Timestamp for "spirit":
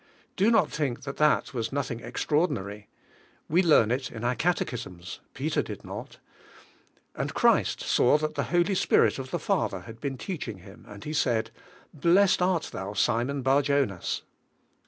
8.73-9.19